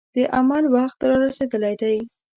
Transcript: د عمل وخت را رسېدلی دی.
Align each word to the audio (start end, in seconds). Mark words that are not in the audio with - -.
د 0.15 0.17
عمل 0.35 0.63
وخت 0.75 0.99
را 1.07 1.15
رسېدلی 1.25 1.75
دی. 1.81 1.97